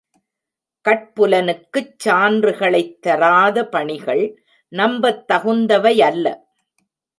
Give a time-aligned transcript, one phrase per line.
[0.85, 4.23] கட்புலனுக்குச் சான்றுகளைத் தராத பணிகள்
[4.71, 6.27] நம்பத் தகுந்தவையல்ல.